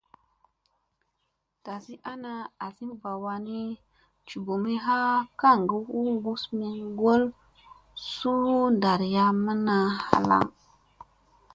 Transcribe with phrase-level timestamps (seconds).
[1.63, 2.31] Dasi ana,
[2.65, 3.69] asi ɓa wannii,
[4.27, 4.97] juɓumi ha
[5.39, 7.23] kaŋga u gus mi sogom ŋgol
[8.09, 9.75] suu ɗarayamma
[10.07, 10.53] halaŋga.